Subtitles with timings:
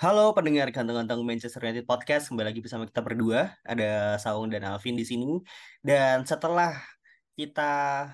[0.00, 3.52] Halo pendengar ganteng-ganteng Manchester United Podcast, kembali lagi bersama kita berdua.
[3.68, 5.44] Ada Saung dan Alvin di sini.
[5.84, 6.72] Dan setelah
[7.36, 8.08] kita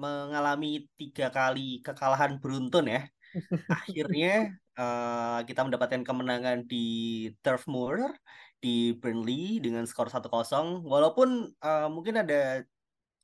[0.00, 3.04] mengalami tiga kali kekalahan beruntun ya,
[3.84, 8.16] akhirnya eh, kita mendapatkan kemenangan di Turf Moor
[8.56, 10.88] di Burnley dengan skor 1-0.
[10.88, 12.64] Walaupun eh, mungkin ada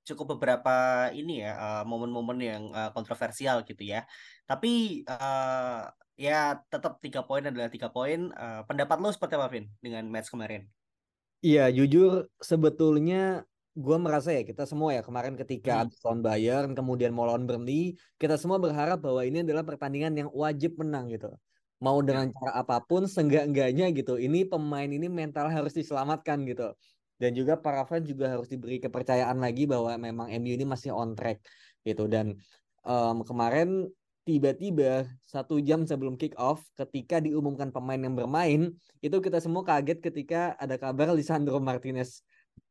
[0.05, 4.05] cukup beberapa ini ya eh, momen-momen yang eh, kontroversial gitu ya.
[4.45, 5.83] Tapi eh,
[6.17, 8.31] ya tetap tiga poin adalah tiga poin.
[8.33, 10.69] Eh, pendapat lo seperti apa, Vin, dengan match kemarin?
[11.43, 13.43] Iya, jujur sebetulnya
[13.75, 15.81] gue merasa ya kita semua ya kemarin ketika Hmm.
[15.89, 20.29] habis lawan Bayern kemudian mau lawan Burnley kita semua berharap bahwa ini adalah pertandingan yang
[20.31, 21.27] wajib menang gitu.
[21.83, 24.15] Mau dengan cara apa pun seenggak-enggaknya gitu.
[24.21, 26.79] Ini pemain ini mental harus diselamatkan gitu.
[27.19, 31.19] Dan juga para fans juga harus diberi kepercayaan lagi bahwa memang MU ini masih on
[31.19, 31.43] track
[31.83, 32.07] gitu.
[32.07, 32.39] Dan
[32.87, 33.69] em, kemarin
[34.23, 38.71] tiba-tiba satu jam sebelum kick off ketika diumumkan pemain yang bermain
[39.03, 42.23] itu kita semua kaget ketika ada kabar Lisandro Martinez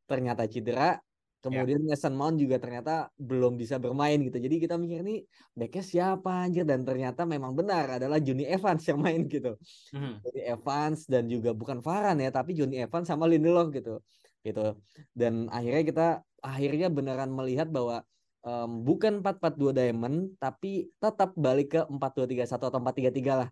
[0.07, 0.99] ternyata cedera.
[1.41, 4.37] Kemudian Mason Mount juga ternyata belum bisa bermain gitu.
[4.37, 5.25] Jadi kita mikir nih
[5.57, 9.57] backnya siapa anjir dan ternyata memang benar adalah Johnny Evans yang main gitu.
[9.89, 10.21] Hmm.
[10.21, 14.05] Johnny Evans dan juga bukan Varane ya tapi Johnny Evans sama Lindelof gitu.
[14.45, 14.77] Gitu.
[15.17, 16.07] Dan akhirnya kita
[16.45, 18.05] akhirnya beneran melihat bahwa
[18.45, 23.49] em, bukan 4-4-2 Diamond tapi tetap balik ke 4-2-3-1 atau 4-3-3 lah.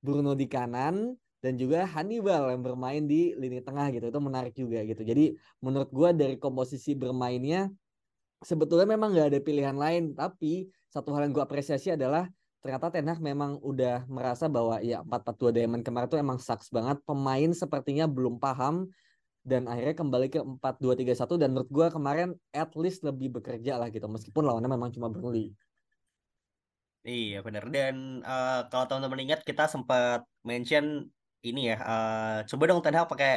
[0.00, 4.08] Bruno di kanan dan juga Hannibal yang bermain di lini tengah gitu.
[4.08, 5.00] Itu menarik juga gitu.
[5.04, 7.68] Jadi menurut gua dari komposisi bermainnya
[8.40, 10.16] sebetulnya memang nggak ada pilihan lain.
[10.16, 12.28] Tapi satu hal yang gua apresiasi adalah
[12.60, 17.00] ternyata Ten Hag memang udah merasa bahwa ya 4-4-2 Diamond kemarin tuh emang sucks banget.
[17.04, 18.88] Pemain sepertinya belum paham
[19.40, 24.04] dan akhirnya kembali ke 4-2-3-1 dan menurut gua kemarin at least lebih bekerja lah gitu
[24.06, 25.56] meskipun lawannya memang cuma Burnley.
[27.08, 27.94] Iya benar dan
[28.28, 30.84] eh, kalau teman-teman ingat kita sempat mention
[31.48, 33.30] ini ya eh, coba dong Ten Hag pakai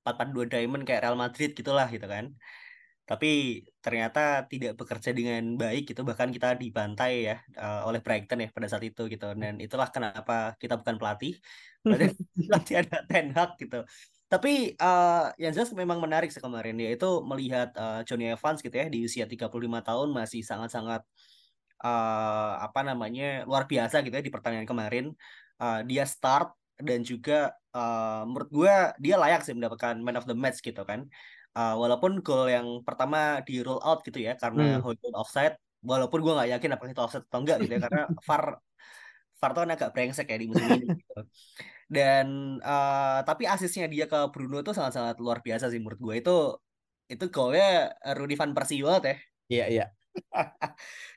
[0.00, 2.26] 4-4-2 diamond kayak Real Madrid gitulah gitu kan.
[3.08, 3.26] Tapi
[3.84, 4.20] ternyata
[4.50, 8.84] tidak bekerja dengan baik gitu bahkan kita dibantai ya eh, oleh Brighton ya pada saat
[8.88, 10.32] itu gitu dan itulah kenapa
[10.62, 11.32] kita bukan pelatih
[11.86, 12.06] berarti
[12.48, 13.76] pelatih ada Ten Hag gitu.
[14.32, 18.86] Tapi eh, yang jelas memang menarik sih kemarin yaitu melihat eh, Johnny Evans gitu ya
[18.94, 21.00] di usia 35 tahun masih sangat-sangat
[21.84, 25.06] eh, apa namanya luar biasa gitu ya di pertandingan kemarin
[25.56, 27.32] Eh, dia start dan juga
[27.76, 28.72] eh, menurut gue
[29.04, 31.00] dia layak sih mendapatkan man of the match gitu kan
[31.56, 34.84] Eh, walaupun gol yang pertama di roll out gitu ya karena Hmm.
[34.84, 35.54] Højlund offside
[35.90, 38.44] walaupun gue nggak yakin apakah itu offside atau enggak gitu ya karena VAR
[39.40, 41.12] VAR tuh kan agak brengsek ya di musim ini gitu.
[41.86, 46.36] Dan eh, tapi asisnya dia ke Bruno tuh sangat-sangat luar biasa sih menurut gue itu
[47.12, 49.16] itu golnya Rudy van Persie banget ya
[49.46, 49.84] Iya iya.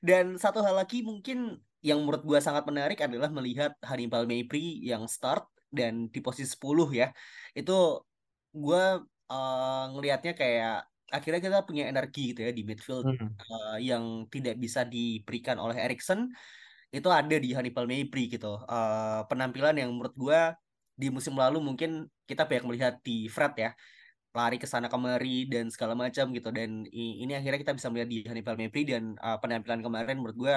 [0.08, 5.08] dan satu hal lagi mungkin yang menurut gue sangat menarik adalah melihat Hannibal Mejbri yang
[5.08, 7.10] start dan di posisi 10 ya.
[7.56, 8.04] Itu
[8.54, 8.84] gue
[9.32, 10.76] eh, ngelihatnya kayak
[11.10, 13.34] akhirnya kita punya energi gitu ya di midfield Hmm.
[13.42, 14.04] eh, yang
[14.34, 16.30] tidak bisa diberikan oleh Erikson
[16.90, 18.60] itu ada di Hannibal Mejbri gitu.
[18.66, 20.40] Eh, penampilan yang menurut gue
[21.00, 23.72] di musim lalu mungkin kita banyak melihat di Fred ya
[24.30, 28.18] lari ke sana kemari dan segala macam gitu dan ini akhirnya kita bisa melihat di
[28.30, 30.56] Hannibal Mejbri dan uh, penampilan kemarin menurut gue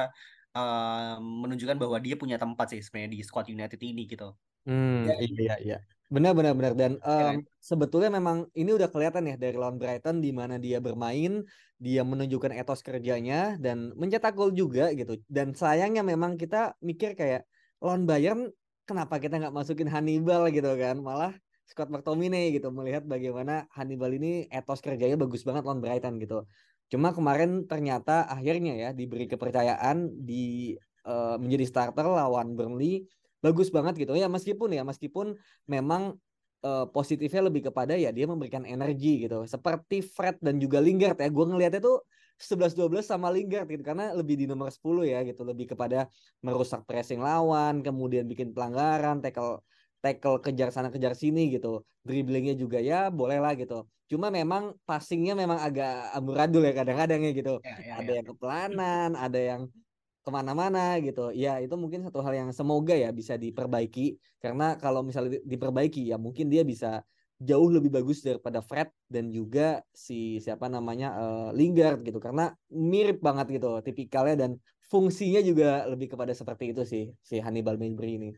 [0.57, 4.37] uh, menunjukkan bahwa dia punya tempat sih sebenarnya di squad United ini gitu.
[4.69, 5.79] Hmm, Dan iya iya.
[6.13, 7.41] Benar benar benar dan kan?
[7.57, 11.41] sebetulnya memang ini udah kelihatan ya dari lawan Brighton di mana dia bermain,
[11.81, 15.17] dia menunjukkan etos kerjanya dan mencetak gol juga gitu.
[15.25, 17.49] Dan sayangnya memang kita mikir kayak
[17.81, 18.53] lawan Bayern
[18.85, 21.01] kenapa kita nggak masukin Hannibal gitu kan?
[21.01, 21.33] Malah
[21.65, 26.45] Scott McTominay gitu melihat bagaimana Hannibal ini etos kerjanya bagus banget lawan Brighton gitu.
[26.93, 30.77] Cuma kemarin ternyata akhirnya ya diberi kepercayaan di
[31.09, 33.09] eh, menjadi starter lawan Burnley
[33.43, 34.15] bagus banget gitu.
[34.15, 35.37] Ya meskipun ya meskipun
[35.67, 36.17] memang
[36.63, 39.45] eh, positifnya lebih kepada ya dia memberikan energi gitu.
[39.45, 41.29] Seperti Fred dan juga Lingard ya.
[41.29, 42.07] Gue ngelihatnya tuh
[42.39, 43.83] 11-12 sama Lingard gitu.
[43.83, 45.43] Karena lebih di nomor 10 ya gitu.
[45.43, 46.07] Lebih kepada
[46.41, 49.61] merusak pressing lawan kemudian bikin pelanggaran tackle
[50.03, 51.83] tackle kejar sana kejar sini gitu.
[52.07, 53.87] Dribblingnya juga ya boleh lah gitu.
[54.11, 57.55] Cuma memang passingnya memang agak amburadul ya kadang-kadang ya gitu.
[57.63, 58.17] Ya, ya, ada ya.
[58.21, 59.63] yang kepelanan ada yang
[60.23, 61.35] ke mana-mana gitu.
[61.35, 66.17] Ya itu mungkin satu hal yang semoga ya bisa diperbaiki karena kalau misalnya diperbaiki ya
[66.17, 67.03] mungkin dia bisa
[67.43, 73.19] jauh lebih bagus daripada Fred dan juga si siapa namanya uh, Lingard gitu karena mirip
[73.19, 74.51] banget gitu tipikalnya dan
[74.87, 78.31] fungsinya juga lebih kepada seperti itu sih si Hannibal Mejbri ini.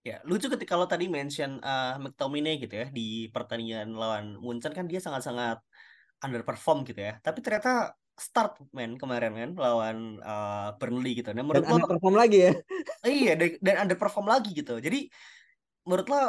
[0.00, 4.88] Ya, lucu ketika lo tadi mention uh, McTominay gitu ya di pertandingan lawan Munchen kan
[4.88, 5.60] dia sangat-sangat
[6.24, 7.20] underperform gitu ya.
[7.20, 11.32] Tapi ternyata start man kemarin kan lawan uh, Burnley gitu.
[11.32, 12.52] Nah, menurut dan lo underperform lagi ya.
[13.08, 14.76] iya, dan, dan underperform lagi gitu.
[14.76, 15.08] Jadi
[15.88, 16.28] menurut lo uh,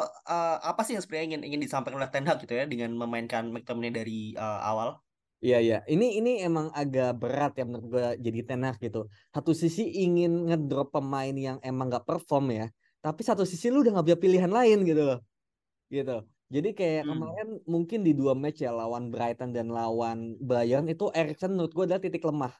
[0.64, 3.92] apa sih yang sebenarnya ingin ingin disampaikan oleh Ten Hag gitu ya dengan memainkan McTominay
[3.92, 4.98] dari uh, awal?
[5.42, 9.12] Iya iya, ini ini emang agak berat ya menurut gue jadi Ten Hag gitu.
[9.36, 12.70] Satu sisi ingin ngedrop pemain yang emang gak perform ya,
[13.02, 15.20] tapi satu sisi lu udah nggak punya pilihan lain gitu loh
[15.92, 17.12] gitu jadi kayak hmm.
[17.16, 21.84] kemarin mungkin di dua match ya lawan Brighton dan lawan Bayern itu Erikson menurut gue
[21.88, 22.52] adalah titik lemah.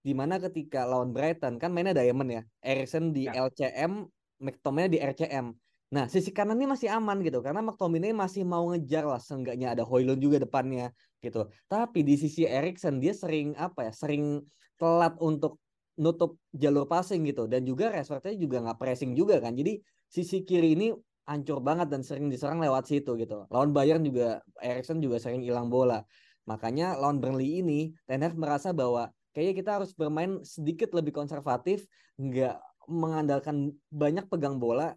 [0.00, 3.50] Di mana ketika lawan Brighton kan mainnya Diamond ya Erikson di ya.
[3.50, 4.06] LCM
[4.40, 5.52] McTominay di RCM
[5.90, 9.82] nah sisi kanan ini masih aman gitu karena McTominay masih mau ngejar lah seenggaknya ada
[9.82, 11.50] Hoylund juga depannya gitu.
[11.66, 14.46] Tapi di sisi Erikson dia sering apa ya sering
[14.78, 15.58] telat untuk
[15.98, 17.50] nutup jalur passing gitu.
[17.50, 19.58] Dan juga Rashfordnya juga nggak pressing juga kan.
[19.58, 20.94] Jadi sisi kiri ini
[21.28, 23.46] hancur banget dan sering diserang lewat situ gitu.
[23.52, 26.02] Lawan Bayern juga Erikson juga sering hilang bola.
[26.48, 31.86] Makanya lawan Burnley ini Ten Hag merasa bahwa kayaknya kita harus bermain sedikit lebih konservatif
[32.18, 32.58] nggak
[32.90, 34.96] mengandalkan banyak pegang bola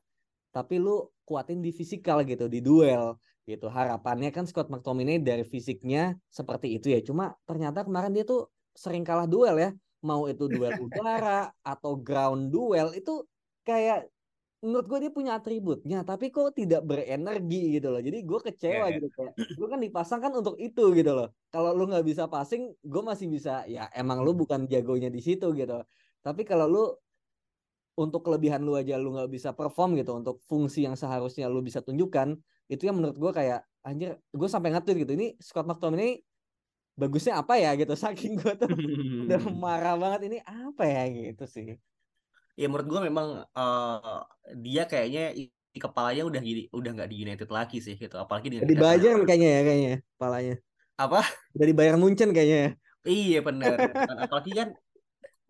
[0.54, 3.18] tapi lu kuatin di fisikal gitu di duel
[3.50, 3.68] gitu.
[3.68, 7.02] Harapannya kan Scott McTominay dari fisiknya seperti itu ya.
[7.02, 8.48] Cuma ternyata kemarin dia tuh
[8.78, 9.70] sering kalah duel ya.
[10.06, 13.26] Mau itu duel udara atau ground duel itu
[13.66, 14.13] kayak
[14.64, 18.00] menurut gue dia punya atributnya tapi kok tidak berenergi gitu loh.
[18.00, 18.96] Jadi gue kecewa yeah.
[18.96, 21.36] gitu kayak gue kan dipasang kan untuk itu gitu loh.
[21.52, 25.52] Kalau lu nggak bisa passing gue masih bisa ya emang lu bukan jagonya di situ
[25.52, 25.84] gitu.
[26.24, 26.84] Tapi kalau lu
[28.00, 31.84] untuk kelebihan lu aja lu nggak bisa perform gitu untuk fungsi yang seharusnya lu bisa
[31.84, 32.34] tunjukkan
[32.72, 36.24] itu yang menurut gue kayak anjir gue sampai ngatur gitu ini Scott McTominay
[36.96, 37.76] bagusnya apa ya?
[37.76, 37.94] gitu.
[38.00, 38.72] Saking gue tuh
[39.28, 41.04] udah marah banget ini apa ya?
[41.12, 41.76] gitu sih
[42.54, 44.20] ya menurut gue memang uh,
[44.58, 45.34] dia kayaknya
[45.74, 48.16] di kepalanya udah gini udah nggak di United lagi sih gitu.
[48.18, 50.56] Apalagi dengan di Bayern kayaknya ya kayaknya kepalanya.
[51.02, 51.22] Apa?
[51.58, 52.72] Dari Bayern Munchen kayaknya ya.
[53.04, 53.76] Iya benar
[54.24, 54.70] apalagi kan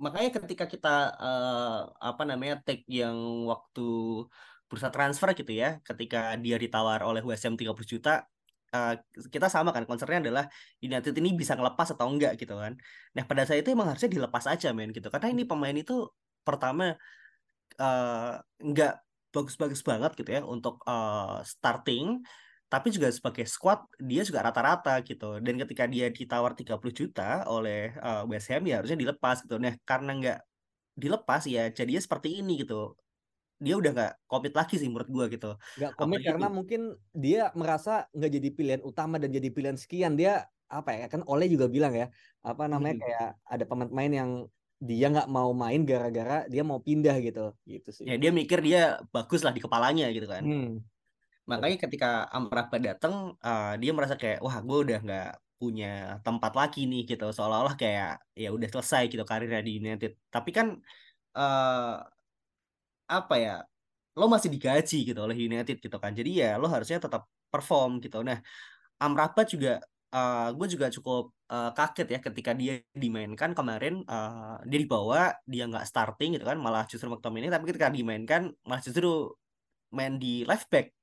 [0.01, 4.25] makanya ketika kita uh, apa namanya take yang waktu
[4.65, 8.25] bursa transfer gitu ya ketika dia ditawar oleh West Ham 30 juta
[8.73, 8.93] uh,
[9.29, 10.45] kita sama kan concernnya adalah
[10.81, 12.73] United ini bisa ngelepas atau enggak gitu kan.
[13.13, 15.07] Nah pada saat itu emang harusnya dilepas aja men gitu.
[15.13, 16.09] Karena ini pemain itu
[16.43, 16.95] pertama
[17.79, 19.01] uh, enggak
[19.33, 22.21] bagus-bagus banget gitu ya untuk uh, starting
[22.69, 27.93] tapi juga sebagai squad dia juga rata-rata gitu dan ketika dia ditawar 30 juta oleh
[28.01, 30.39] uh, West Ham ya harusnya dilepas gitu nah karena enggak
[30.93, 32.93] dilepas ya jadinya seperti ini gitu
[33.63, 35.51] dia udah nggak komit lagi sih menurut gue gitu.
[35.79, 36.55] Nggak komit Apalagi karena itu.
[36.59, 36.81] mungkin
[37.15, 41.47] dia merasa nggak jadi pilihan utama dan jadi pilihan sekian dia apa ya kan Oleh
[41.47, 42.11] juga bilang ya
[42.43, 43.03] apa namanya hmm.
[43.07, 44.31] kayak ada pemain-pemain yang
[44.83, 48.03] dia nggak mau main gara-gara dia mau pindah gitu gitu sih.
[48.03, 50.43] Ya dia mikir dia bagus lah di kepalanya gitu kan.
[50.43, 50.83] Hmm.
[51.47, 56.83] Makanya ketika Amrabat datang uh, dia merasa kayak wah gue udah nggak punya tempat lagi
[56.83, 60.11] nih gitu seolah-olah kayak ya udah selesai gitu karirnya di United.
[60.27, 60.75] Tapi kan
[61.39, 61.95] uh,
[63.07, 63.55] apa ya
[64.13, 68.21] lo masih digaji gitu oleh United gitu kan jadi ya lo harusnya tetap perform gitu
[68.21, 68.39] nah
[69.01, 69.81] Amrabat juga
[70.13, 75.65] uh, gue juga cukup uh, kaget ya ketika dia dimainkan kemarin uh, dia dibawa dia
[75.65, 79.33] nggak starting gitu kan malah justru McTominay tapi ketika dimainkan malah justru
[79.89, 80.93] main di left back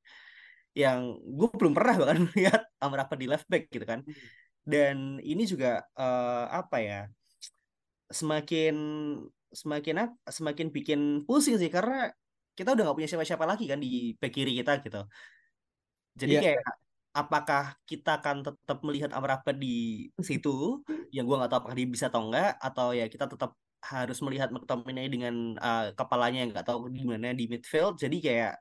[0.79, 4.26] yang gue belum pernah bahkan melihat Amrabat di left back gitu kan hmm.
[4.64, 7.00] dan ini juga uh, apa ya
[8.11, 8.75] semakin
[9.50, 12.14] semakin semakin bikin pusing sih karena
[12.55, 15.00] kita udah nggak punya siapa-siapa lagi kan di back kiri kita gitu.
[16.19, 16.43] Jadi yeah.
[16.45, 16.62] kayak
[17.11, 20.81] apakah kita akan tetap melihat Amrabat di situ
[21.17, 24.52] yang gua nggak tahu apakah dia bisa atau enggak atau ya kita tetap harus melihat
[24.52, 27.97] McTominay dengan uh, kepalanya yang nggak tahu di mana di midfield.
[27.97, 28.61] Jadi kayak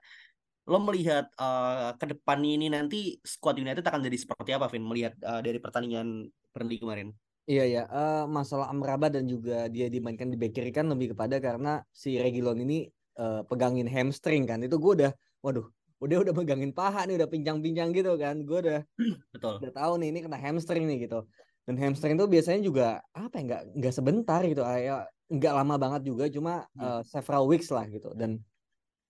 [0.70, 4.88] lo melihat uh, ke depan ini nanti squad United akan jadi seperti apa, Vin?
[4.88, 7.12] Melihat uh, dari pertandingan Burnley kemarin.
[7.50, 11.41] Iya ya, uh, masalah Amrabat dan juga dia dimainkan di back kiri kan lebih kepada
[11.41, 12.86] karena si Regilon ini
[13.18, 14.62] uh, pegangin hamstring kan.
[14.62, 15.65] Itu gue udah, waduh,
[16.00, 18.36] udah udah pegangin paha nih, udah pincang-pincang gitu kan.
[18.44, 18.79] Gue udah,
[19.36, 21.24] betul, udah tahu nih ini kena hamstring nih gitu.
[21.68, 26.01] Dan hamstring itu biasanya juga apa ya, nggak nggak sebentar gitu, ya nggak lama banget
[26.10, 28.10] juga, cuma uh, several weeks lah gitu.
[28.18, 28.41] Dan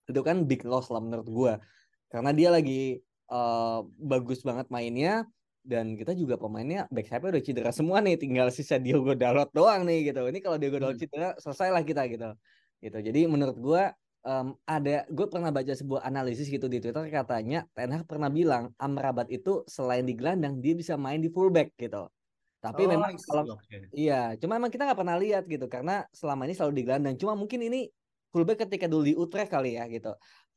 [0.04, 1.52] itu kan big loss lah menurut gue,
[2.12, 3.00] karena dia lagi
[3.32, 5.24] uh, bagus banget mainnya
[5.60, 9.84] dan kita juga pemainnya back sayap udah cedera semua nih tinggal sisa Diogo Dalot doang
[9.84, 11.02] nih gitu ini kalau Diogo Dalot hmm.
[11.04, 12.32] cedera selesai lah kita gitu
[12.80, 13.82] gitu jadi menurut gue
[14.24, 18.72] um, ada gue pernah baca sebuah analisis gitu di Twitter katanya Ten Hag pernah bilang
[18.76, 22.08] Amrabat itu selain di gelandang dia bisa main di fullback gitu
[22.60, 23.56] tapi oh, memang kalau
[23.96, 27.32] iya cuma emang kita nggak pernah lihat gitu karena selama ini selalu di gelandang cuma
[27.32, 27.88] mungkin ini
[28.30, 30.12] fullback ketika dulu di Utrecht kali ya gitu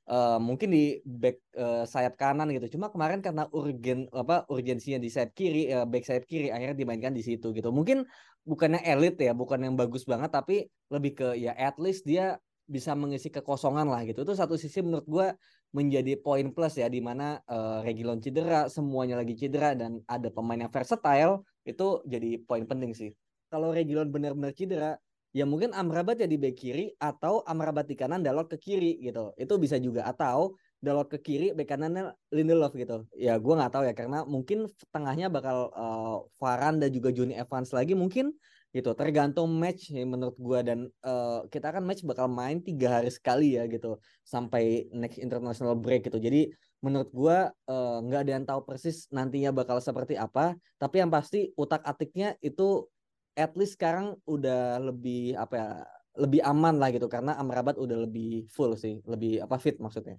[0.10, 2.76] uh, mungkin di back uh, sayap kanan gitu.
[2.76, 7.16] Cuma kemarin karena urgen apa urgensinya di sayap kiri, uh, back sayap kiri akhirnya dimainkan
[7.16, 7.72] di situ gitu.
[7.72, 8.04] Mungkin
[8.44, 12.96] bukannya elit ya, bukan yang bagus banget tapi lebih ke ya at least dia bisa
[12.96, 14.24] mengisi kekosongan lah gitu.
[14.24, 15.28] Itu satu sisi menurut gua
[15.74, 20.62] menjadi poin plus ya di mana uh, Regilon cedera, semuanya lagi cedera dan ada pemain
[20.62, 23.12] yang versatile itu jadi poin penting sih.
[23.50, 24.98] Kalau Regilon benar-benar cedera,
[25.34, 29.34] ya mungkin Amrabat ya di bek kiri atau Amrabat di kanan Dalot ke kiri gitu
[29.34, 33.84] itu bisa juga atau Dalot ke kiri bek kanannya Lindelof gitu ya gue nggak tahu
[33.90, 38.30] ya karena mungkin tengahnya bakal uh, Varane dan juga Johnny Evans lagi mungkin
[38.74, 43.54] gitu tergantung match menurut gue dan uh, kita kan match bakal main tiga hari sekali
[43.54, 46.50] ya gitu sampai next international break gitu jadi
[46.82, 47.38] menurut gue
[47.70, 52.34] uh, nggak ada yang tahu persis nantinya bakal seperti apa tapi yang pasti utak atiknya
[52.42, 52.90] itu
[53.38, 55.70] at least sekarang udah lebih apa ya
[56.18, 60.18] lebih aman lah gitu karena Amrabat udah lebih full sih lebih apa fit maksudnya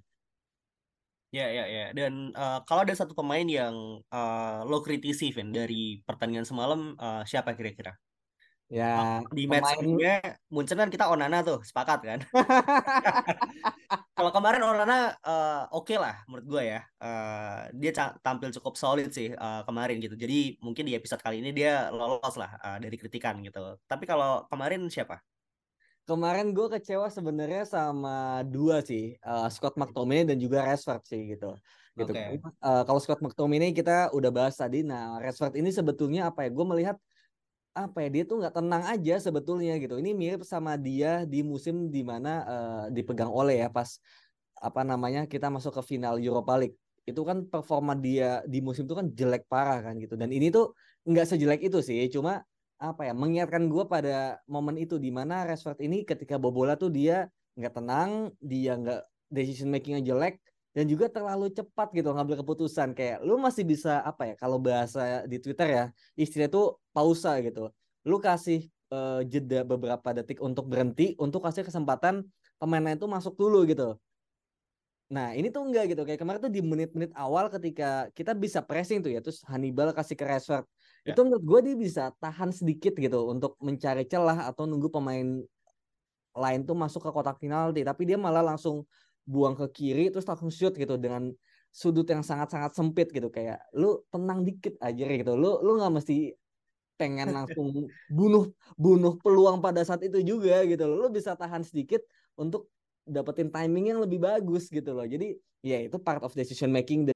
[1.34, 1.90] Ya, ya, ya.
[1.90, 3.75] Dan uh, kalau ada satu pemain yang
[4.06, 7.90] uh, lo kritisi, Vin, dari pertandingan semalam, uh, siapa kira-kira?
[8.73, 10.40] Ya, di match pemain...
[10.49, 12.21] Munchen kan kita Onana tuh, sepakat kan?
[14.16, 16.80] Kalau kemarin Onana uh, oke okay lah menurut gue ya.
[16.97, 17.92] Uh, dia
[18.25, 20.16] tampil cukup solid sih uh, kemarin gitu.
[20.16, 23.76] Jadi mungkin di episode kali ini dia lolos lah uh, dari kritikan gitu.
[23.85, 25.21] Tapi kalau kemarin siapa?
[26.04, 31.56] Kemarin gue kecewa sebenarnya sama dua sih, uh, Scott McTominay dan juga Rashford sih gitu.
[31.97, 32.12] Gitu.
[32.12, 32.40] Okay.
[32.59, 34.83] Uh, kalau Scott McTominay kita udah bahas tadi.
[34.85, 36.50] Nah, Rashford ini sebetulnya apa ya?
[36.52, 36.97] Gue melihat
[37.75, 39.99] apa ya dia tuh nggak tenang aja sebetulnya gitu.
[39.99, 43.99] Ini mirip sama dia di musim di mana uh, eh, dipegang oleh ya pas
[44.62, 46.78] apa namanya kita masuk ke final Europa League.
[47.04, 50.14] Itu kan performa dia di musim itu kan jelek parah kan gitu.
[50.14, 50.73] Dan ini tuh
[51.04, 52.40] nggak sejelek itu sih, cuma
[52.81, 57.28] apa ya mengingatkan gue pada momen itu di mana Rashford ini ketika bobola tuh dia
[57.59, 60.40] nggak tenang, dia nggak decision makingnya jelek,
[60.75, 65.23] dan juga terlalu cepat gitu ngambil keputusan kayak lu masih bisa apa ya kalau bahasa
[65.31, 65.85] di Twitter ya
[66.19, 66.62] istilah itu
[66.95, 67.75] pausa gitu.
[68.07, 72.23] Lu kasih uh, jeda beberapa detik untuk berhenti untuk kasih kesempatan
[72.57, 73.99] pemain itu masuk dulu gitu.
[75.13, 76.03] Nah ini tuh enggak gitu.
[76.07, 80.17] Kayak kemarin tuh di menit-menit awal ketika kita bisa pressing tuh ya terus Hannibal kasih
[80.17, 80.65] ke Rashford.
[81.05, 81.13] Ya.
[81.13, 85.45] itu menurut gue dia bisa tahan sedikit gitu untuk mencari celah atau nunggu pemain
[86.33, 87.85] lain tuh masuk ke kotak penalti.
[87.85, 88.89] Tapi dia malah langsung
[89.29, 91.29] buang ke kiri terus langsung shoot gitu dengan
[91.69, 93.29] sudut yang sangat-sangat sempit gitu.
[93.29, 95.37] Kayak lu tenang dikit aja gitu.
[95.37, 96.33] Lu lu nggak mesti
[96.97, 101.07] pengen langsung bunuh bunuh peluang pada saat itu juga gitu loh.
[101.07, 102.03] Lu bisa tahan sedikit
[102.39, 102.71] untuk
[103.05, 105.05] dapetin timing yang lebih bagus gitu loh.
[105.05, 107.11] Jadi ya itu part of decision making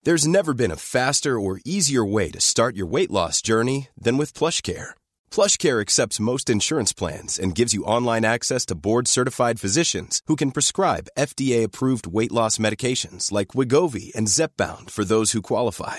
[0.00, 4.16] There's never been a faster or easier way to start your weight loss journey than
[4.16, 4.96] with PlushCare
[5.30, 10.50] PlushCare accepts most insurance plans and gives you online access to board-certified physicians who can
[10.50, 15.98] prescribe FDA-approved weight loss medications like Wigovi and Zepbound for those who qualify.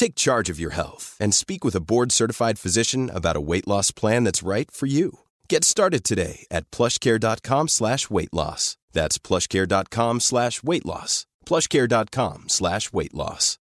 [0.00, 3.92] Take charge of your health and speak with a board-certified physician about a weight loss
[3.92, 5.28] plan that's right for you.
[5.44, 8.80] Get started today at plushcare.com slash weight loss.
[8.96, 11.28] That's plushcare.com slash weight loss.
[11.44, 13.60] plushcare.com slash weight loss.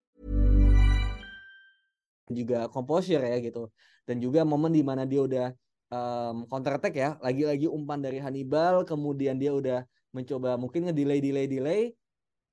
[2.33, 3.69] Juga composure ya gitu.
[4.03, 5.47] dan juga momen di mana dia udah
[5.93, 11.47] um, counter attack ya lagi-lagi umpan dari Hannibal kemudian dia udah mencoba mungkin ngedelay delay
[11.47, 11.81] delay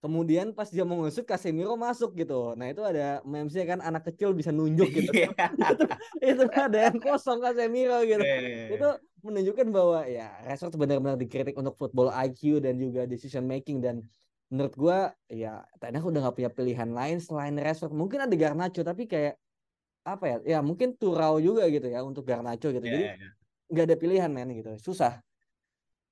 [0.01, 2.57] kemudian pas dia mau ngesut Casemiro masuk gitu.
[2.57, 5.85] Nah itu ada memesnya kan anak kecil bisa nunjuk gitu itu,
[6.25, 8.25] itu ada yang kosong Casemiro gitu.
[8.25, 8.73] Yeah.
[8.75, 8.89] itu
[9.21, 13.85] menunjukkan bahwa ya Rashford benar-benar dikritik untuk football IQ dan juga decision making.
[13.85, 14.01] Dan
[14.49, 17.93] menurut gua ya aku udah gak punya pilihan lain selain Rashford.
[17.93, 19.37] Mungkin ada Garnacho tapi kayak
[20.01, 22.83] apa ya ya mungkin Turau juga gitu ya untuk Garnacho gitu.
[22.89, 23.31] Yeah, jadi iya, iya.
[23.69, 23.93] nggak yeah.
[23.93, 24.73] ada pilihan men gitu.
[24.81, 25.21] Susah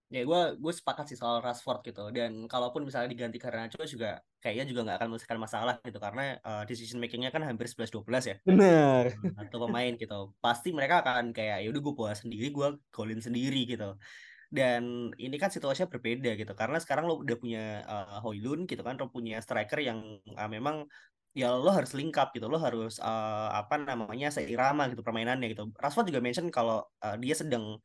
[0.08, 4.24] Ya gue gue sepakat sih soal Rashford gitu dan kalaupun misalnya diganti karena Garnacho juga
[4.40, 8.36] kayaknya juga nggak akan menyelesaikan masalah gitu karena uh, decision makingnya kan hampir 11-12 ya.
[8.48, 9.12] Bener.
[9.36, 10.32] Satu pemain gitu.
[10.40, 14.00] Pasti mereka akan kayak ya udah gue puas sendiri gue golin sendiri gitu.
[14.48, 18.96] Dan ini kan situasinya berbeda gitu karena sekarang lo udah punya uh, Hoylun gitu kan
[18.96, 20.88] lo punya striker yang uh, memang
[21.36, 26.08] ya lo harus lengkap gitu lo harus uh, apa namanya seirama gitu permainannya gitu Rashford
[26.08, 27.76] juga mention kalau uh, dia sedang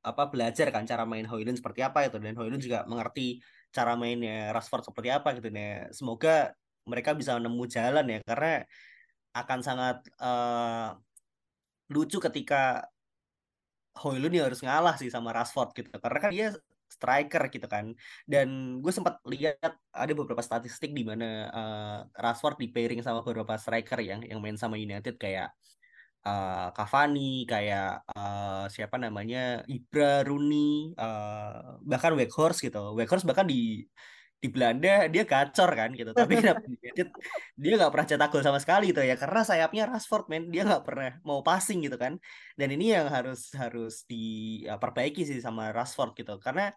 [0.00, 3.40] apa belajar kan cara main Hoylund seperti apa itu dan Hoylund juga mengerti
[3.70, 5.48] cara mainnya Rashford seperti apa gitu.
[5.52, 6.56] Nih semoga
[6.88, 8.64] mereka bisa nemu jalan ya karena
[9.36, 10.96] akan sangat uh,
[11.92, 12.88] lucu ketika
[14.00, 15.90] Hoylund ya harus ngalah sih sama Rashford gitu.
[16.00, 16.48] Karena kan dia
[16.90, 17.94] striker gitu kan.
[18.26, 23.54] Dan gue sempat lihat ada beberapa statistik di mana uh, Rashford di pairing sama beberapa
[23.60, 25.14] striker yang yang main sama United.
[25.20, 25.54] Kayak
[26.24, 32.92] uh, Cavani kayak uh, siapa namanya Ibra Rooney uh, bahkan Weghorst gitu.
[32.96, 33.84] Weghorst bahkan di
[34.40, 36.40] di Belanda dia gacor kan gitu tapi
[37.60, 40.48] dia nggak pernah cetak gol sama sekali gitu ya karena sayapnya Rashford men.
[40.48, 42.16] Dia nggak pernah mau passing gitu kan.
[42.56, 46.40] Dan ini yang harus harus diperbaiki sih sama Rashford gitu.
[46.40, 46.72] Karena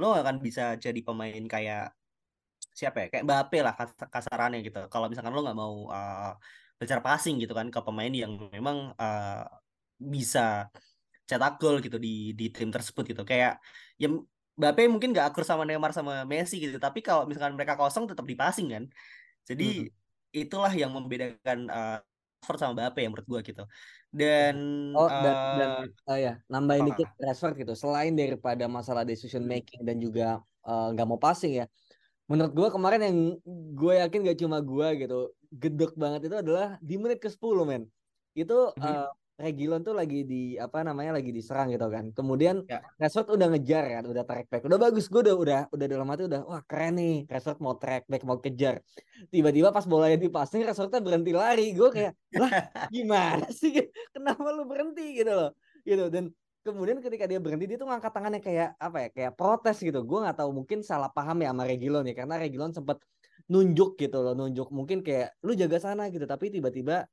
[0.00, 1.92] lo gak akan bisa jadi pemain kayak
[2.72, 3.74] siapa ya kayak Mbappe lah
[4.08, 4.80] kasarannya gitu.
[4.88, 6.32] Kalau misalkan lo nggak mau uh,
[6.80, 9.44] belajar passing gitu kan ke pemain yang memang uh,
[10.00, 10.72] bisa
[11.28, 13.22] cetak gol gitu di di tim tersebut gitu.
[13.28, 13.60] Kayak
[14.00, 14.08] ya
[14.56, 18.24] Mbappe mungkin gak akur sama Neymar sama Messi gitu tapi kalau misalkan mereka kosong tetap
[18.24, 18.84] di passing kan.
[19.44, 20.40] Jadi hmm.
[20.40, 22.00] itulah yang membedakan uh,
[22.40, 23.64] Rashford sama Mbappe yang menurut gue gitu.
[24.10, 24.56] Dan
[24.96, 25.70] oh dan, uh, dan
[26.08, 27.76] uh, ya nambahin dikit Rashford gitu.
[27.76, 31.68] Selain daripada masalah decision making dan juga nggak uh, mau passing ya
[32.30, 33.18] menurut gue kemarin yang
[33.74, 37.82] gue yakin gak cuma gue gitu gedek banget itu adalah di menit ke 10 men.
[38.34, 38.86] Itu mm-hmm.
[38.86, 42.12] uh, Regilon tuh lagi di apa namanya lagi diserang gitu kan.
[42.12, 42.84] Kemudian ya.
[43.00, 44.62] Rashford udah ngejar kan udah track back.
[44.68, 48.04] Udah bagus gue udah udah udah dalam hati udah wah keren nih Rashford mau track
[48.04, 48.84] back mau kejar.
[49.32, 51.72] Tiba-tiba pas bolanya dipasang Rashfordnya berhenti lari.
[51.72, 52.52] Gue kayak lah
[52.94, 53.72] gimana sih?
[54.12, 55.24] Kenapa lu berhenti?
[55.24, 55.56] Gitu loh.
[55.88, 56.28] Gitu dan
[56.60, 60.04] kemudian ketika dia berhenti dia tuh ngangkat tangannya kayak apa ya kayak protes gitu.
[60.04, 63.00] Gue nggak tahu mungkin salah paham ya sama Regilon ya karena Regilon sempat
[63.50, 64.70] nunjuk gitu loh nunjuk.
[64.70, 66.24] Mungkin kayak lu jaga sana gitu.
[66.24, 67.10] Tapi tiba-tiba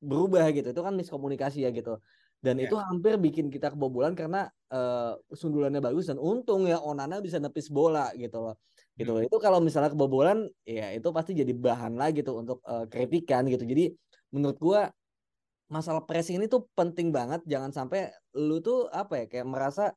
[0.00, 0.72] berubah gitu.
[0.72, 2.00] Itu kan miskomunikasi ya gitu.
[2.44, 2.68] Dan yeah.
[2.68, 7.72] itu hampir bikin kita kebobolan karena uh, sundulannya bagus dan untung ya Onana bisa nepis
[7.72, 8.56] bola gitu loh.
[8.94, 9.26] Gitu hmm.
[9.26, 13.64] itu kalau misalnya kebobolan ya itu pasti jadi bahan lagi tuh untuk uh, kritikan gitu.
[13.64, 13.96] Jadi
[14.28, 14.92] menurut gua
[15.72, 17.40] masalah pressing ini tuh penting banget.
[17.48, 19.96] Jangan sampai lu tuh apa ya kayak merasa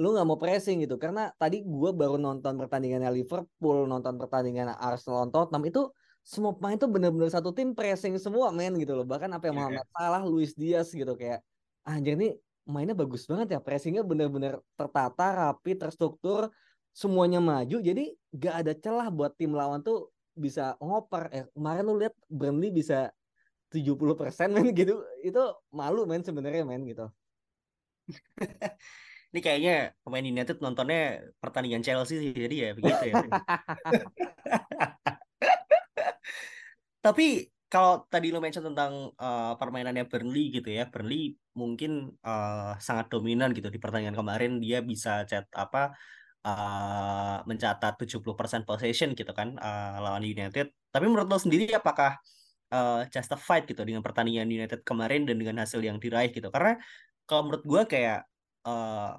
[0.00, 0.98] lu nggak mau pressing gitu.
[0.98, 5.82] Karena tadi gue baru nonton pertandingannya Liverpool nonton pertandingan Arsenal Tottenham itu
[6.24, 9.06] semua pemain itu bener-bener satu tim pressing semua men gitu loh.
[9.06, 9.68] Bahkan apa yang yeah.
[9.68, 11.44] Muhammad Salah Luis Diaz gitu kayak
[11.84, 13.60] anjir ini mainnya bagus banget ya.
[13.60, 16.50] Pressingnya bener-bener tertata rapi terstruktur
[16.90, 17.78] semuanya maju.
[17.78, 21.30] Jadi gak ada celah buat tim lawan tuh bisa ngoper.
[21.30, 23.12] Eh kemarin lu lihat Burnley bisa
[23.70, 25.04] 70% men gitu.
[25.22, 27.06] Itu malu men sebenarnya men gitu
[29.34, 33.14] Ini kayaknya pemain United nontonnya pertandingan Chelsea sih, jadi ya begitu ya.
[37.04, 43.10] Tapi kalau tadi lo mention tentang uh, permainannya Burnley gitu ya, Burnley mungkin uh, sangat
[43.10, 45.98] dominan gitu di pertandingan kemarin dia bisa cet apa
[46.46, 50.70] uh, mencatat 70% possession gitu kan uh, lawan United.
[50.94, 52.22] Tapi menurut lo sendiri apakah
[52.70, 56.54] uh, justified gitu dengan pertandingan United kemarin dan dengan hasil yang diraih gitu?
[56.54, 56.78] Karena
[57.26, 58.30] kalau menurut gue kayak
[58.64, 59.12] uh, eh,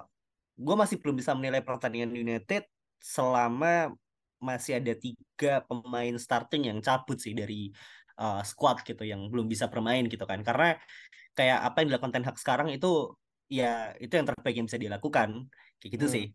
[0.56, 2.66] gue masih belum bisa menilai pertandingan United
[3.00, 3.92] selama
[4.40, 7.72] masih ada tiga pemain starting yang cabut sih dari
[8.20, 10.76] uh, squad gitu yang belum bisa bermain gitu kan karena
[11.36, 13.12] kayak apa yang dilakukan Ten Hag sekarang itu
[13.46, 15.46] ya itu yang terbaik yang bisa dilakukan
[15.78, 16.14] kayak gitu hmm.
[16.14, 16.26] sih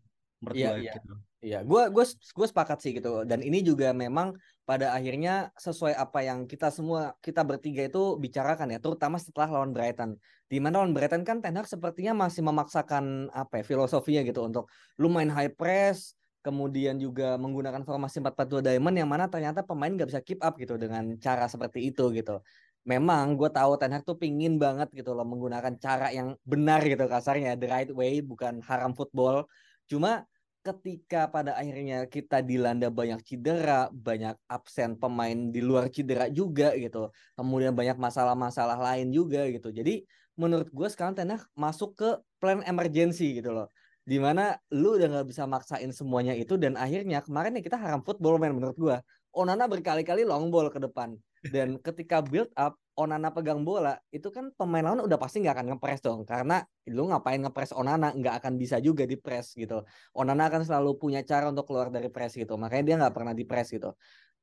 [0.42, 0.94] menurut iya, gue iya.
[0.98, 1.14] gitu.
[1.42, 3.26] Iya, gue gue gue sepakat sih gitu.
[3.26, 8.70] Dan ini juga memang pada akhirnya sesuai apa yang kita semua kita bertiga itu bicarakan
[8.70, 10.14] ya, terutama setelah lawan Brighton.
[10.46, 14.70] Di mana lawan Brighton kan Ten Hag sepertinya masih memaksakan apa ya, filosofinya gitu untuk
[15.02, 16.14] lu main high press,
[16.46, 20.78] kemudian juga menggunakan formasi 4-4-2 diamond yang mana ternyata pemain nggak bisa keep up gitu
[20.78, 22.38] dengan cara seperti itu gitu.
[22.86, 27.02] Memang gue tahu Ten Hag tuh pingin banget gitu loh menggunakan cara yang benar gitu
[27.10, 29.42] kasarnya the right way bukan haram football.
[29.90, 30.22] Cuma
[30.62, 37.10] ketika pada akhirnya kita dilanda banyak cedera, banyak absen pemain di luar cedera juga gitu.
[37.34, 39.74] Kemudian banyak masalah-masalah lain juga gitu.
[39.74, 40.06] Jadi
[40.38, 43.68] menurut gue sekarang Tenah masuk ke plan emergency gitu loh.
[44.02, 48.02] Di mana lu udah nggak bisa maksain semuanya itu dan akhirnya kemarin ya kita haram
[48.06, 48.96] football man menurut gue.
[49.34, 51.18] Onana berkali-kali long ball ke depan.
[51.42, 55.66] Dan ketika build up, Onana pegang bola, itu kan pemain lawan udah pasti nggak akan
[55.74, 56.28] ngepres dong.
[56.28, 59.80] Karena lu ngapain ngepres Onana, nggak akan bisa juga di press gitu.
[60.12, 62.54] Onana akan selalu punya cara untuk keluar dari press gitu.
[62.60, 63.96] Makanya dia nggak pernah di press gitu.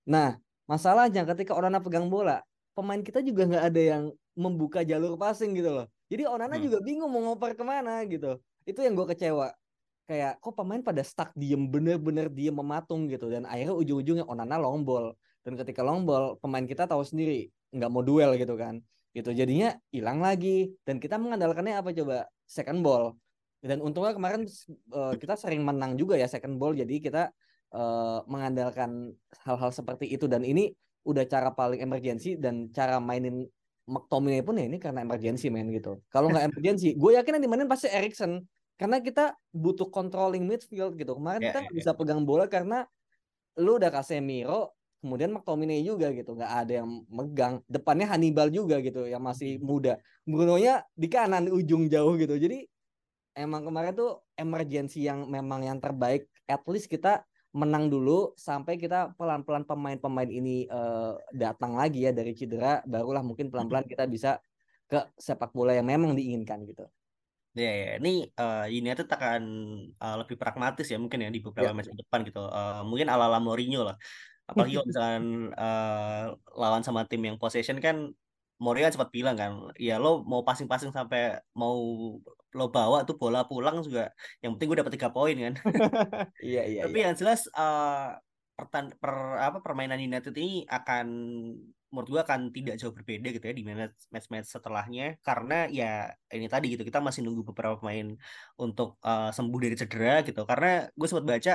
[0.10, 0.36] Nah,
[0.66, 2.42] masalahnya ketika Onana pegang bola,
[2.74, 5.86] pemain kita juga nggak ada yang membuka jalur passing gitu loh.
[6.10, 6.64] Jadi Onana hmm.
[6.66, 8.42] juga bingung mau ngoper ke mana gitu.
[8.66, 9.54] Itu yang gue kecewa.
[10.10, 13.30] Kayak kok pemain pada stuck diem bener-bener diem mematung gitu.
[13.30, 15.14] Dan akhirnya ujung-ujungnya Onana long ball.
[15.44, 18.84] Dan ketika long ball, pemain kita tahu sendiri nggak mau duel gitu kan.
[19.16, 20.70] Gitu jadinya hilang lagi.
[20.84, 22.28] Dan kita mengandalkannya apa coba?
[22.46, 23.16] Second ball.
[23.60, 24.48] Dan untungnya kemarin
[24.96, 26.76] uh, kita sering menang juga ya second ball.
[26.76, 27.32] Jadi kita
[27.76, 29.12] uh, mengandalkan
[29.44, 30.28] hal-hal seperti itu.
[30.28, 30.72] Dan ini
[31.08, 33.48] udah cara paling emergensi dan cara mainin
[33.90, 35.98] McTominay pun ya ini karena emergensi main gitu.
[36.14, 38.46] Kalau nggak emergensi gue yakin yang dimainin pasti Erikson.
[38.80, 41.12] Karena kita butuh controlling midfield gitu.
[41.20, 41.98] Kemarin yeah, kita yeah, bisa yeah.
[42.00, 42.88] pegang bola karena
[43.60, 49.08] lu udah Casemiro kemudian McTominay juga gitu nggak ada yang megang depannya Hannibal juga gitu
[49.08, 49.64] yang masih hmm.
[49.64, 49.94] muda
[50.28, 52.68] Bruno nya di kanan ujung jauh gitu jadi
[53.40, 59.16] emang kemarin tuh emergency yang memang yang terbaik at least kita menang dulu sampai kita
[59.18, 63.94] pelan-pelan pemain-pemain ini uh, datang lagi ya dari cedera barulah mungkin pelan-pelan hmm.
[63.98, 64.32] kita bisa
[64.90, 66.86] ke sepak bola yang memang diinginkan gitu.
[67.58, 67.90] Ya, ya.
[67.98, 69.42] ini uh, United akan
[69.98, 71.78] uh, lebih pragmatis ya mungkin ya di beberapa ya.
[71.78, 72.46] match depan gitu.
[72.46, 73.98] Uh, mungkin ala-ala Mourinho lah
[74.50, 78.10] apalagi kalau misalkan uh, lawan sama tim yang possession kan
[78.60, 81.80] Mourinho kan sempat bilang kan ya lo mau passing-passing sampai mau
[82.50, 84.12] lo bawa tuh bola pulang juga
[84.44, 85.54] yang penting gue dapat tiga poin kan.
[86.50, 87.06] Iya iya tapi iya.
[87.10, 88.20] yang jelas uh,
[88.60, 91.08] pertan per apa permainan United ini akan
[91.90, 93.64] menurut gue akan tidak jauh berbeda gitu ya di
[94.14, 95.18] match-match setelahnya.
[95.24, 98.14] Karena ya ini tadi gitu kita masih nunggu beberapa pemain
[98.60, 100.44] untuk uh, sembuh dari cedera gitu.
[100.44, 101.54] Karena gue sempat baca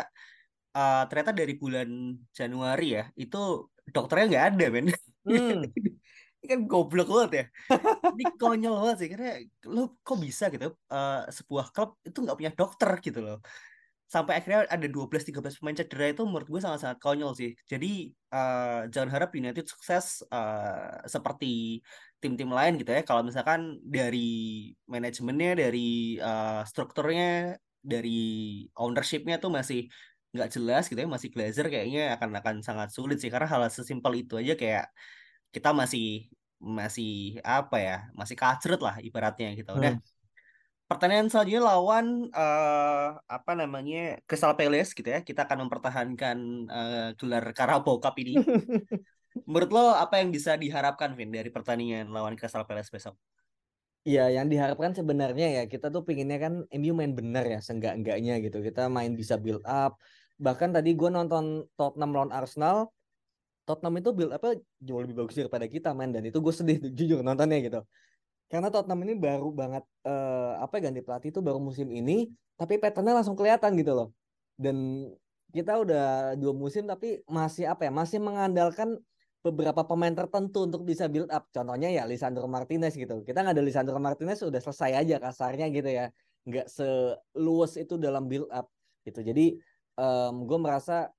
[0.74, 1.88] uh, ternyata dari bulan
[2.34, 4.86] Januari ya itu dokternya nggak ada men.
[5.24, 5.62] Hmm.
[6.44, 7.44] ini kan goblok banget ya.
[8.12, 9.40] Ini konyol banget sih karena
[9.72, 13.38] lo kok bisa gitu uh, sebuah klub itu nggak punya dokter gitu loh.
[14.04, 17.56] Sampai akhirnya ada 12-13 pemain cedera itu menurut gue sangat-sangat konyol sih.
[17.64, 21.80] Jadi uh, jangan harap United sukses uh, seperti
[22.20, 23.00] tim-tim lain gitu ya.
[23.00, 29.88] Kalau misalkan dari manajemennya dari uh, strukturnya dari ownershipnya tuh masih
[30.34, 33.30] nggak jelas gitu ya masih Glazer kayaknya akan akan sangat sulit sih.
[33.30, 34.84] Karena hal sesimpel itu aja kayak
[35.54, 36.26] kita masih
[36.58, 39.70] masih apa ya masih kacret lah ibaratnya gitu.
[39.78, 40.04] Udah hmm.
[40.90, 45.22] pertanyaan selanjutnya lawan uh, apa namanya Crystal Palace gitu ya.
[45.22, 48.34] Kita akan mempertahankan uh, gelar Carabao Cup ini.
[49.50, 53.18] Menurut lo apa yang bisa diharapkan Vin dari pertandingan lawan Crystal Palace besok?
[54.04, 58.60] Iya, yang diharapkan sebenarnya ya kita tuh pinginnya kan MU main bener ya, seenggak-enggaknya gitu.
[58.60, 59.96] Kita main bisa build up,
[60.38, 62.90] bahkan tadi gue nonton Tottenham lawan Arsenal
[63.64, 67.24] Tottenham itu build apa jauh lebih bagus daripada kita main dan itu gue sedih jujur
[67.24, 67.80] nontonnya gitu.
[68.52, 73.16] Karena Tottenham ini baru banget uh, apa ganti pelatih itu baru musim ini tapi patternnya
[73.18, 74.08] langsung kelihatan gitu loh.
[74.54, 75.08] Dan
[75.50, 79.00] kita udah dua musim tapi masih apa ya masih mengandalkan
[79.44, 81.48] beberapa pemain tertentu untuk bisa build up.
[81.48, 83.24] Contohnya ya Lisandro Martinez gitu.
[83.24, 86.12] Kita nggak ada Lisandro Martinez udah selesai aja kasarnya gitu ya.
[86.44, 88.68] Nggak seluas itu dalam build up
[89.08, 89.24] gitu.
[89.24, 89.56] Jadi
[89.98, 91.10] um, gue merasa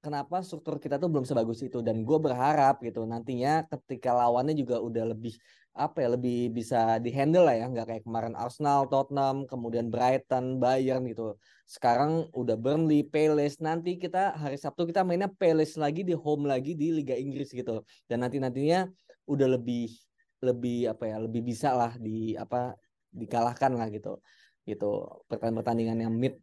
[0.00, 4.78] kenapa struktur kita tuh belum sebagus itu dan gue berharap gitu nantinya ketika lawannya juga
[4.78, 5.34] udah lebih
[5.76, 11.04] apa ya lebih bisa dihandle lah ya nggak kayak kemarin Arsenal, Tottenham, kemudian Brighton, Bayern
[11.04, 11.36] gitu.
[11.68, 13.60] Sekarang udah Burnley, Palace.
[13.60, 17.84] Nanti kita hari Sabtu kita mainnya Palace lagi di home lagi di Liga Inggris gitu.
[18.08, 18.88] Dan nanti nantinya
[19.28, 19.92] udah lebih
[20.40, 22.72] lebih apa ya lebih bisa lah di apa
[23.12, 24.20] dikalahkan lah gitu
[24.64, 26.34] gitu pertandingan pertandingan yang mid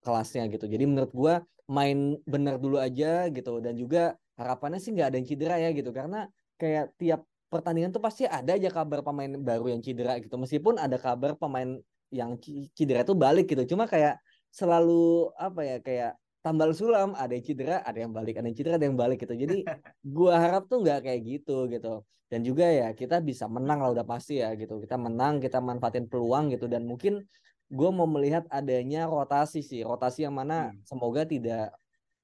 [0.00, 0.66] kelasnya gitu.
[0.66, 1.34] Jadi menurut gue
[1.70, 3.60] main bener dulu aja gitu.
[3.62, 5.90] Dan juga harapannya sih nggak ada yang cedera ya gitu.
[5.92, 10.34] Karena kayak tiap pertandingan tuh pasti ada aja kabar pemain baru yang cedera gitu.
[10.40, 11.78] Meskipun ada kabar pemain
[12.10, 12.38] yang
[12.74, 13.76] cedera tuh balik gitu.
[13.76, 14.18] Cuma kayak
[14.50, 18.74] selalu apa ya kayak tambal sulam ada yang cedera ada yang balik ada yang cedera
[18.80, 19.34] ada yang balik gitu.
[19.36, 19.62] Jadi
[20.16, 22.02] gua harap tuh nggak kayak gitu gitu.
[22.30, 24.78] Dan juga ya kita bisa menang lah udah pasti ya gitu.
[24.78, 26.70] Kita menang kita manfaatin peluang gitu.
[26.70, 27.26] Dan mungkin
[27.70, 30.82] gue mau melihat adanya rotasi sih rotasi yang mana hmm.
[30.82, 31.70] semoga tidak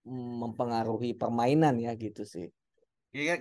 [0.06, 2.50] mempengaruhi permainan ya gitu sih.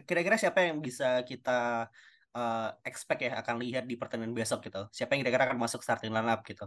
[0.06, 1.90] Kira-kira siapa yang bisa kita
[2.34, 4.90] uh, expect ya akan lihat di pertandingan besok gitu?
[4.90, 6.66] Siapa yang kira-kira akan masuk starting lineup gitu?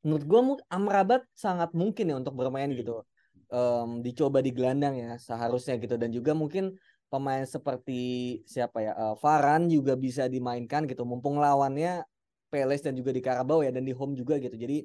[0.00, 0.40] Menurut gue
[0.72, 3.04] Amrabat sangat mungkin ya untuk bermain gitu.
[3.50, 6.00] Um, dicoba di gelandang ya seharusnya gitu.
[6.00, 6.78] Dan juga mungkin
[7.10, 11.04] pemain seperti siapa ya uh, Varan juga bisa dimainkan gitu.
[11.04, 12.06] Mumpung lawannya
[12.50, 14.58] Palace dan juga di Carabao ya dan di home juga gitu.
[14.58, 14.82] Jadi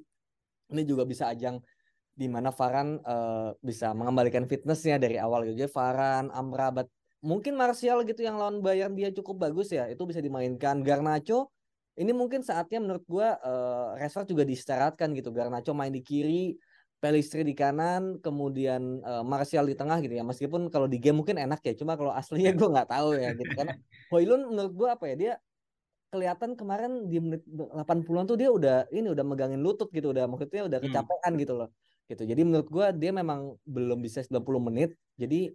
[0.71, 1.59] ini juga bisa ajang
[2.15, 5.65] di mana Varan uh, bisa mengembalikan fitnessnya dari awal gitu.
[5.65, 6.87] Jadi Varan, Amrabat
[7.25, 11.49] mungkin Martial gitu yang lawan Bayern dia cukup bagus ya itu bisa dimainkan Garnacho
[11.97, 16.53] ini mungkin saatnya menurut gua uh, Rashford juga diistirahatkan gitu Garnacho main di kiri
[17.01, 21.41] Pelistri di kanan kemudian uh, Martial di tengah gitu ya meskipun kalau di game mungkin
[21.41, 23.73] enak ya cuma kalau aslinya gue nggak tahu ya gitu karena
[24.13, 25.33] Hoylun menurut gua apa ya dia
[26.15, 30.63] kelihatan kemarin di menit 80-an tuh dia udah ini udah megangin lutut gitu udah maksudnya
[30.71, 30.87] udah hmm.
[30.87, 31.41] kecapean hmm.
[31.43, 31.69] gitu loh
[32.07, 34.39] gitu jadi menurut gua dia memang belum bisa 90
[34.71, 35.51] menit jadi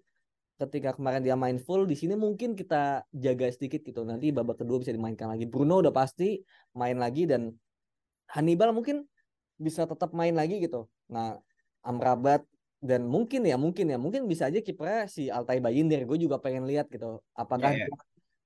[0.61, 4.77] ketika kemarin dia main full di sini mungkin kita jaga sedikit gitu nanti babak kedua
[4.77, 6.45] bisa dimainkan lagi Bruno udah pasti
[6.77, 7.57] main lagi dan
[8.29, 9.09] Hannibal mungkin
[9.57, 11.41] bisa tetap main lagi gitu nah
[11.81, 12.45] Amrabat
[12.81, 16.69] dan mungkin ya mungkin ya mungkin bisa aja kipernya si Altai Bayindir gue juga pengen
[16.69, 18.01] lihat gitu apakah yeah, yeah.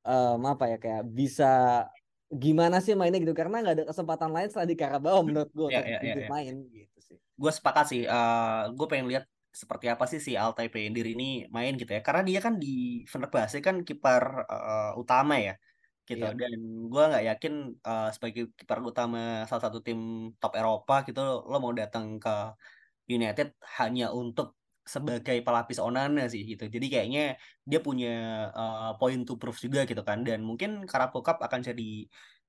[0.07, 1.87] um, apa ya kayak bisa
[2.35, 3.35] gimana sih mainnya gitu?
[3.35, 6.55] Karena nggak ada kesempatan lain selain di Karabau menurut gue yeah, untuk yeah, yeah, main
[6.69, 7.19] gitu sih.
[7.39, 11.79] Gue sepakat sih uh, gue pengen lihat seperti apa sih si Altai Pendir ini main
[11.79, 12.03] gitu ya.
[12.03, 15.55] Karena dia kan di Fenerbahce kan kiper uh, utama ya
[16.05, 16.21] gitu.
[16.21, 16.37] Yeah.
[16.37, 16.61] dan
[16.93, 21.73] gue nggak yakin uh, sebagai kiper utama salah satu tim top Eropa gitu lo mau
[21.73, 22.53] datang ke
[23.09, 26.65] United hanya untuk sebagai pelapis Onana sih gitu.
[26.69, 27.21] Jadi kayaknya
[27.65, 28.09] dia punya
[28.53, 30.21] uh, point to prove juga gitu kan.
[30.27, 31.85] Dan mungkin Carabao Cup akan jadi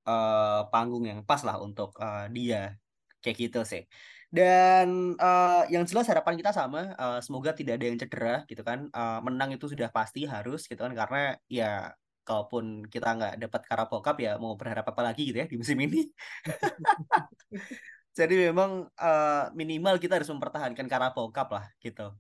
[0.08, 2.76] uh, panggung yang pas lah untuk uh, dia.
[3.24, 3.84] Kayak gitu sih.
[4.30, 8.92] Dan uh, yang jelas harapan kita sama, uh, semoga tidak ada yang cedera gitu kan.
[8.92, 10.94] Uh, menang itu sudah pasti harus gitu kan.
[10.94, 11.96] Karena ya
[12.28, 16.10] kalaupun kita nggak dapat Carabao ya mau berharap apa lagi gitu ya di musim ini.
[18.16, 22.16] Jadi memang uh, minimal kita harus mempertahankan Carabao Cup lah gitu.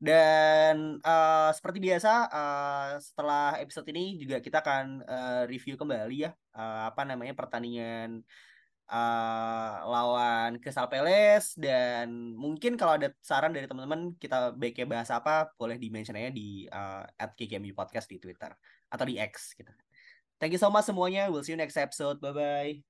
[0.00, 6.32] Dan uh, seperti biasa uh, setelah episode ini juga kita akan uh, review kembali ya
[6.56, 8.24] uh, apa namanya pertandingan
[8.88, 15.52] uh, lawan Crystal Palace dan mungkin kalau ada saran dari teman-teman kita baiknya bahas apa
[15.60, 17.04] boleh di mention aja di uh,
[17.36, 18.56] KGMU Podcast di Twitter
[18.88, 19.68] atau di X gitu.
[20.40, 21.28] Thank you so much semuanya.
[21.28, 22.24] We'll see you next episode.
[22.24, 22.89] Bye bye.